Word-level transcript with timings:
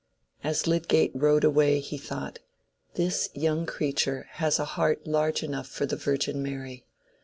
As 0.43 0.65
Lydgate 0.65 1.11
rode 1.13 1.43
away, 1.43 1.79
he 1.79 1.95
thought, 1.95 2.39
"This 2.95 3.29
young 3.35 3.67
creature 3.67 4.25
has 4.31 4.57
a 4.57 4.65
heart 4.65 5.05
large 5.05 5.43
enough 5.43 5.67
for 5.67 5.85
the 5.85 5.95
Virgin 5.95 6.41
Mary. 6.41 6.87